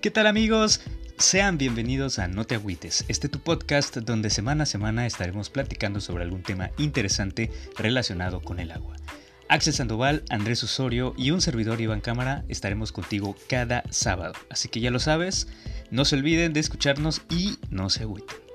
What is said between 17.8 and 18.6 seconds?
se agüiten.